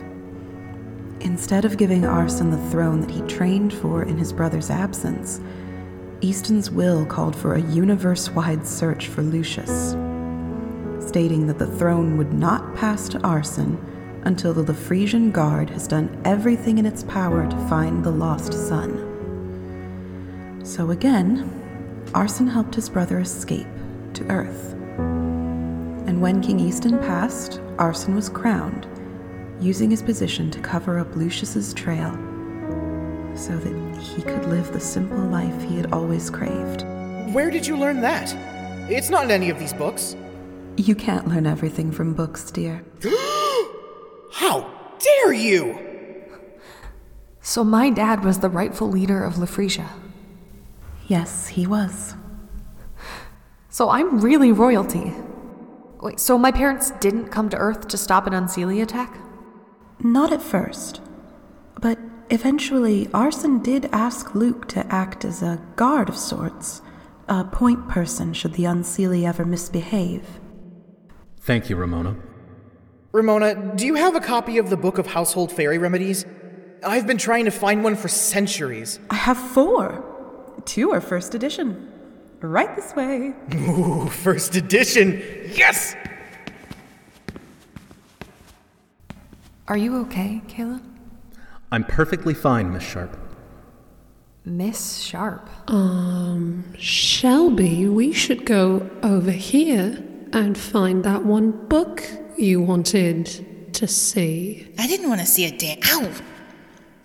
Instead 1.22 1.66
of 1.66 1.78
giving 1.78 2.04
Arsen 2.04 2.52
the 2.52 2.70
throne 2.70 3.02
that 3.02 3.10
he 3.10 3.22
trained 3.22 3.74
for 3.74 4.04
in 4.04 4.20
his 4.20 4.32
brother's 4.32 4.70
absence, 4.70 5.42
Easton's 6.22 6.70
will 6.70 7.04
called 7.04 7.36
for 7.36 7.56
a 7.56 7.62
universe 7.62 8.30
wide 8.30 8.68
search 8.68 9.08
for 9.08 9.24
Lucius, 9.24 9.94
stating 11.00 11.48
that 11.48 11.58
the 11.58 11.66
throne 11.66 12.16
would 12.16 12.34
not 12.34 12.76
pass 12.76 13.10
to 13.10 13.20
Arson 13.22 13.84
until 14.24 14.54
the 14.54 14.64
Lafresian 14.64 15.32
Guard 15.32 15.70
has 15.70 15.88
done 15.88 16.22
everything 16.26 16.78
in 16.78 16.86
its 16.86 17.04
power 17.04 17.50
to 17.50 17.68
find 17.68 18.04
the 18.04 18.12
lost 18.12 18.54
son. 18.54 19.04
So 20.64 20.92
again, 20.92 21.50
Arsen 22.14 22.50
helped 22.50 22.76
his 22.76 22.90
brother 22.90 23.20
escape 23.20 23.68
to 24.14 24.26
Earth. 24.30 24.74
And 26.08 26.22
when 26.22 26.42
King 26.42 26.60
Easton 26.60 26.98
passed, 27.00 27.60
Arsen 27.78 28.16
was 28.16 28.30
crowned, 28.30 28.88
using 29.60 29.92
his 29.92 30.02
position 30.02 30.50
to 30.52 30.60
cover 30.60 31.00
up 31.00 31.16
Lucius's 31.16 31.74
trail 31.74 32.12
so 33.36 33.56
that 33.58 34.02
he 34.02 34.22
could 34.22 34.46
live 34.46 34.72
the 34.74 34.80
simple 34.80 35.18
life 35.18 35.62
he 35.62 35.78
had 35.78 35.94
always 35.94 36.30
craved. 36.30 36.84
Where 37.34 37.52
did 37.52 37.68
you 37.68 37.78
learn 37.78 38.02
that? 38.02 38.34
It's 38.90 39.10
not 39.10 39.26
in 39.26 39.32
any 39.32 39.50
of 39.50 39.60
these 39.60 39.74
books. 39.74 40.16
You 40.78 40.96
can't 40.96 41.28
learn 41.28 41.46
everything 41.46 41.92
from 41.92 42.14
books, 42.14 42.52
dear. 42.52 42.84
How 45.38 45.44
dare 45.44 45.52
you! 45.52 45.80
So 47.42 47.64
my 47.64 47.90
dad 47.90 48.26
was 48.26 48.40
the 48.40 48.50
rightful 48.50 48.90
leader 48.90 49.24
of 49.24 49.36
Lafresia. 49.36 49.90
Yes, 51.08 51.50
he 51.50 51.68
was. 51.68 52.16
So 53.70 53.90
I'm 53.90 54.20
really 54.20 54.52
royalty. 54.52 55.14
Wait, 56.02 56.20
so 56.20 56.38
my 56.38 56.52
parents 56.52 56.92
didn't 57.00 57.30
come 57.30 57.50
to 57.50 57.58
Earth 57.58 57.88
to 57.90 57.98
stop 57.98 58.28
an 58.28 58.34
Unseelie 58.34 58.82
attack? 58.82 59.18
Not 60.00 60.34
at 60.34 60.42
first. 60.42 61.02
But 61.80 62.00
eventually, 62.30 63.06
Arsen 63.08 63.64
did 63.64 63.90
ask 63.92 64.36
Luke 64.36 64.68
to 64.70 64.86
act 64.94 65.24
as 65.24 65.42
a 65.42 65.62
guard 65.76 66.10
of 66.10 66.18
sorts, 66.18 66.82
a 67.28 67.44
point 67.44 67.88
person 67.88 68.34
should 68.34 68.54
the 68.54 68.64
Unseelie 68.64 69.28
ever 69.28 69.46
misbehave. 69.46 70.40
Thank 71.40 71.70
you, 71.70 71.76
Ramona. 71.76 72.16
Ramona, 73.18 73.74
do 73.76 73.88
you 73.88 73.96
have 73.96 74.16
a 74.16 74.20
copy 74.20 74.60
of 74.60 74.70
the 74.70 74.78
Book 74.78 75.00
of 75.00 75.08
Household 75.08 75.52
Fairy 75.52 75.80
Remedies? 75.80 76.24
I've 76.84 77.08
been 77.08 77.18
trying 77.18 77.46
to 77.46 77.52
find 77.52 77.84
one 77.84 77.96
for 77.96 78.08
centuries. 78.08 79.00
I 79.10 79.16
have 79.16 79.40
four. 79.40 80.06
Two 80.66 80.92
are 80.92 81.02
first 81.02 81.34
edition. 81.34 81.92
Right 82.42 82.76
this 82.76 82.96
way. 82.96 83.34
Ooh, 83.56 84.06
first 84.06 84.56
edition! 84.56 85.20
Yes! 85.52 85.96
Are 89.68 89.78
you 89.78 89.98
okay, 90.02 90.44
Kayla? 90.48 90.80
I'm 91.72 91.86
perfectly 91.86 92.36
fine, 92.36 92.72
Miss 92.72 92.84
Sharp. 92.84 93.18
Miss 94.46 95.00
Sharp. 95.00 95.50
Um, 95.68 96.72
Shelby, 96.78 97.88
we 97.88 98.14
should 98.14 98.46
go 98.46 98.88
over 99.02 99.32
here 99.32 100.04
and 100.46 100.58
find 100.58 101.04
that 101.04 101.24
one 101.24 101.52
book 101.68 102.04
you 102.38 102.62
wanted 102.62 103.74
to 103.74 103.88
see. 103.88 104.72
I 104.78 104.88
didn't 104.88 105.10
want 105.10 105.22
to 105.22 105.28
see 105.28 105.46
a 105.46 105.58
damn. 105.58 105.80
Ow! 105.86 106.12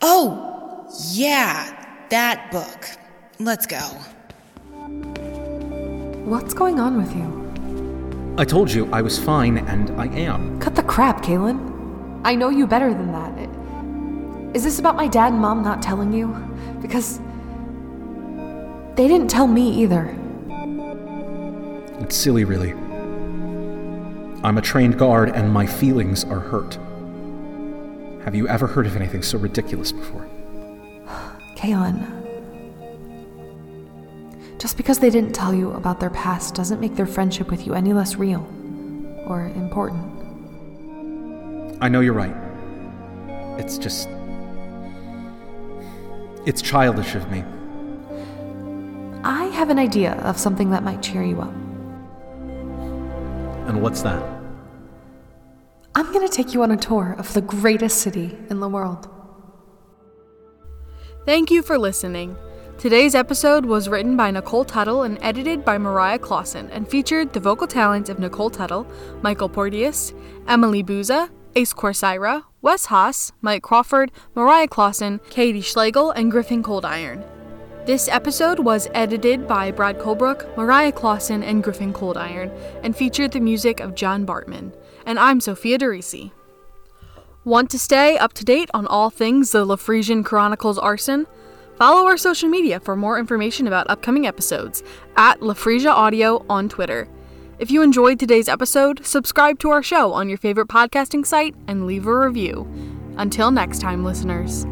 Oh! 0.02 0.88
Yeah, 1.12 2.06
that 2.10 2.50
book. 2.52 2.86
Let's 3.38 3.66
go. 3.66 3.78
What's 6.24 6.54
going 6.54 6.78
on 6.78 6.96
with 6.96 7.14
you? 7.16 8.34
I 8.38 8.44
told 8.44 8.70
you 8.70 8.88
I 8.92 9.02
was 9.02 9.18
fine, 9.18 9.58
and 9.58 9.90
I 10.00 10.06
am. 10.06 10.58
Cut 10.60 10.74
the 10.74 10.82
crap, 10.82 11.22
Kalen. 11.22 12.20
I 12.24 12.34
know 12.34 12.50
you 12.50 12.66
better 12.66 12.92
than 12.92 13.12
that. 13.12 14.56
Is 14.56 14.64
this 14.64 14.78
about 14.78 14.96
my 14.96 15.08
dad 15.08 15.32
and 15.32 15.40
mom 15.40 15.62
not 15.62 15.82
telling 15.82 16.12
you? 16.12 16.28
Because 16.80 17.18
they 18.96 19.08
didn't 19.08 19.28
tell 19.28 19.46
me 19.46 19.70
either. 19.82 20.14
It's 22.00 22.16
silly, 22.16 22.44
really. 22.44 22.74
I'm 24.44 24.59
a 24.59 24.62
trained 24.62 24.98
guard, 24.98 25.31
and 25.31 25.52
my 25.52 25.66
feelings 25.66 26.24
are 26.24 26.40
hurt. 26.40 26.74
Have 28.24 28.35
you 28.35 28.48
ever 28.48 28.66
heard 28.66 28.87
of 28.87 28.96
anything 28.96 29.22
so 29.22 29.38
ridiculous 29.38 29.92
before? 29.92 30.28
Kalen. 31.57 32.18
Just 34.59 34.76
because 34.76 34.98
they 34.98 35.11
didn't 35.11 35.33
tell 35.33 35.55
you 35.55 35.72
about 35.72 36.00
their 36.00 36.11
past 36.11 36.57
doesn't 36.57 36.81
make 36.81 36.96
their 36.96 37.07
friendship 37.07 37.50
with 37.50 37.66
you 37.66 37.74
any 37.74 37.92
less 37.92 38.16
real 38.16 38.40
or 39.26 39.46
important. 39.55 40.12
I 41.81 41.88
know 41.88 42.00
you're 42.00 42.12
right. 42.12 42.35
It's 43.59 43.78
just. 43.78 44.09
It's 46.46 46.62
childish 46.62 47.14
of 47.14 47.31
me. 47.31 47.44
I 49.22 49.44
have 49.46 49.70
an 49.70 49.78
idea 49.78 50.14
of 50.14 50.37
something 50.37 50.70
that 50.70 50.83
might 50.83 51.00
cheer 51.00 51.22
you 51.22 51.40
up. 51.40 51.55
And 53.68 53.81
what's 53.81 54.02
that? 54.02 54.31
I'm 55.94 56.11
gonna 56.11 56.28
take 56.28 56.55
you 56.55 56.62
on 56.62 56.70
a 56.70 56.76
tour 56.76 57.14
of 57.18 57.35
the 57.35 57.42
greatest 57.42 57.98
city 57.98 58.37
in 58.48 58.61
the 58.61 58.68
world. 58.68 59.11
Thank 61.26 61.50
you 61.50 61.61
for 61.62 61.78
listening. 61.78 62.35
Today's 62.78 63.14
episode 63.14 63.66
was 63.66 63.90
written 63.90 64.16
by 64.16 64.31
Nicole 64.31 64.64
Tuttle 64.64 65.02
and 65.02 65.18
edited 65.20 65.66
by 65.66 65.76
Mariah 65.76 66.18
Clawson 66.18 66.70
and 66.70 66.88
featured 66.88 67.33
the 67.33 67.40
vocal 67.40 67.66
talents 67.66 68.09
of 68.09 68.18
Nicole 68.18 68.48
Tuttle, 68.48 68.87
Michael 69.20 69.50
Porteous, 69.50 70.14
Emily 70.48 70.83
Buza, 70.83 71.28
Ace 71.57 71.74
Corsaira, 71.74 72.44
Wes 72.62 72.87
Haas, 72.87 73.31
Mike 73.42 73.62
Crawford, 73.62 74.11
Mariah 74.35 74.68
Clawson, 74.68 75.20
Katy 75.28 75.61
Schlegal, 75.61 76.14
and 76.16 76.31
Griffin 76.31 76.62
Coldiron. 76.62 77.22
This 77.85 78.09
episode 78.09 78.61
was 78.61 78.88
edited 78.94 79.46
by 79.46 79.70
Brad 79.72 79.98
Colbrock, 79.98 80.57
Mariah 80.57 80.92
Clawson, 80.92 81.42
and 81.42 81.62
Griffin 81.62 81.92
Coldiron, 81.92 82.50
and 82.83 82.96
featured 82.96 83.33
the 83.33 83.40
music 83.40 83.81
of 83.81 83.94
John 83.94 84.24
Bartmann. 84.24 84.72
And 85.04 85.18
I'm 85.18 85.40
Sophia 85.40 85.78
DeRise. 85.78 86.30
Want 87.44 87.70
to 87.70 87.78
stay 87.78 88.16
up 88.16 88.32
to 88.34 88.44
date 88.44 88.70
on 88.72 88.86
all 88.86 89.10
things 89.10 89.50
the 89.50 89.66
Lafresian 89.66 90.24
Chronicles 90.24 90.78
Arsen? 90.78 91.26
Follow 91.76 92.06
our 92.06 92.16
social 92.16 92.48
media 92.48 92.78
for 92.78 92.94
more 92.94 93.18
information 93.18 93.66
about 93.66 93.90
upcoming 93.90 94.26
episodes 94.26 94.82
at 95.16 95.40
Lafresia 95.40 95.90
Audio 95.90 96.44
on 96.48 96.68
Twitter. 96.68 97.08
If 97.58 97.70
you 97.70 97.82
enjoyed 97.82 98.20
today's 98.20 98.48
episode, 98.48 99.04
subscribe 99.04 99.58
to 99.60 99.70
our 99.70 99.82
show 99.82 100.12
on 100.12 100.28
your 100.28 100.38
favorite 100.38 100.68
podcasting 100.68 101.26
site 101.26 101.54
and 101.66 101.86
leave 101.86 102.06
a 102.06 102.16
review. 102.16 102.68
Until 103.16 103.50
next 103.50 103.80
time, 103.80 104.04
listeners. 104.04 104.66